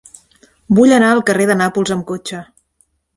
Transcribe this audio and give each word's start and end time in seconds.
Vull 0.77 0.95
anar 0.95 1.11
al 1.15 1.21
carrer 1.27 1.45
de 1.51 1.57
Nàpols 1.59 1.91
amb 1.97 2.05
cotxe. 2.13 2.41